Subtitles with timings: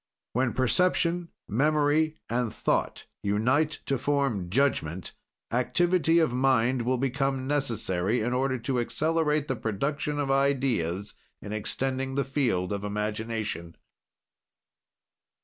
[0.33, 5.13] "When perception, memory, and thought unite to form judgment,
[5.51, 11.53] activity of mind will become necessary, in order to accelerate the production of ideas in
[11.53, 13.75] extending the field of imagination.